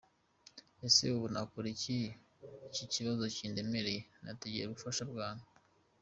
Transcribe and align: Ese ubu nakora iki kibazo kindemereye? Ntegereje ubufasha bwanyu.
Ese 0.87 1.03
ubu 1.15 1.27
nakora 1.33 1.67
iki 1.75 1.97
kibazo 2.93 3.23
kindemereye? 3.35 4.01
Ntegereje 4.23 4.67
ubufasha 4.67 5.03
bwanyu. 5.11 5.45